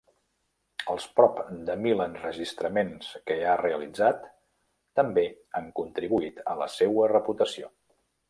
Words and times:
Els 0.93 1.03
prop 1.17 1.35
de 1.67 1.75
mil 1.81 2.01
enregistraments 2.05 3.11
que 3.27 3.37
ha 3.51 3.59
realitzat 3.61 4.25
també 5.01 5.25
han 5.59 5.71
contribuït 5.83 6.43
a 6.55 6.59
la 6.65 6.69
seua 6.77 7.13
reputació. 7.15 7.71